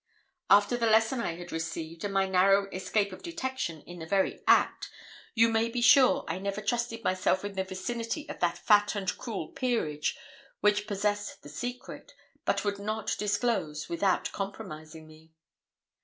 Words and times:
After 0.49 0.77
the 0.77 0.89
lesson 0.89 1.19
I 1.19 1.35
had 1.35 1.51
received, 1.51 2.03
and 2.03 2.11
my 2.11 2.25
narrow 2.25 2.67
escape 2.71 3.11
of 3.13 3.21
detection 3.21 3.81
in 3.81 3.99
the 3.99 4.07
very 4.07 4.41
act, 4.47 4.89
you 5.35 5.47
may 5.47 5.69
be 5.69 5.79
sure 5.79 6.25
I 6.27 6.39
never 6.39 6.59
trusted 6.59 7.03
myself 7.03 7.45
in 7.45 7.53
the 7.53 7.63
vicinity 7.63 8.27
of 8.27 8.39
that 8.39 8.57
fat 8.57 8.95
and 8.95 9.15
cruel 9.19 9.49
'Peerage,' 9.49 10.17
which 10.59 10.87
possessed 10.87 11.43
the 11.43 11.49
secret, 11.49 12.13
but 12.45 12.65
would 12.65 12.79
not 12.79 13.15
disclose 13.19 13.89
without 13.89 14.31
compromising 14.31 15.05
me. 15.05 15.33